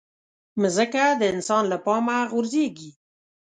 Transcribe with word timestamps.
مځکه 0.61 1.05
د 1.19 1.21
انسان 1.33 1.63
له 1.71 1.77
پامه 1.85 2.17
غورځيږي. 2.31 2.91